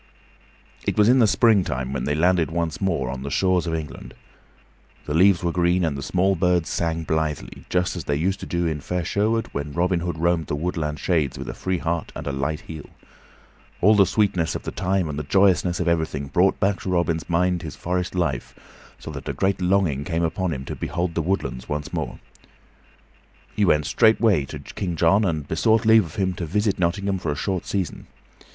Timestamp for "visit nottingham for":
26.47-27.31